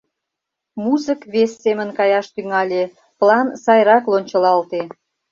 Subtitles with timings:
[0.83, 2.83] Музык вес семын каяш тӱҥале:
[3.19, 4.81] план сайрак лончылалте.